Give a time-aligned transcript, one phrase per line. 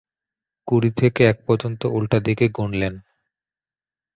[0.67, 2.93] কুড়ি থেকে এক পর্যন্ত উল্টো দিকে গুনলেন।